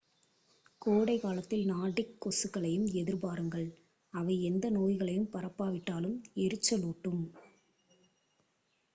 [0.81, 3.67] கோடைக் காலத்தில் நார்டிக் கொசுக்களையும் எதிர்பாருங்கள்
[4.13, 7.29] அவை எந்த நோய்களையும் பரப்பாவிட்டாலும் எரிச்சலூட்டலாம்